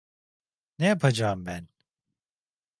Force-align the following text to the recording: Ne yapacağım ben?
Ne 0.79 0.85
yapacağım 0.85 1.45
ben? 1.45 1.67